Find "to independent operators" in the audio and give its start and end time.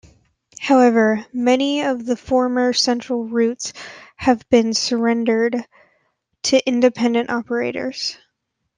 6.41-8.17